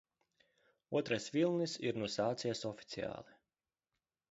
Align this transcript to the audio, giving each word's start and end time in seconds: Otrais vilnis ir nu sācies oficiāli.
Otrais 0.99 1.27
vilnis 1.35 1.77
ir 1.89 2.01
nu 2.05 2.11
sācies 2.15 2.65
oficiāli. 2.73 3.39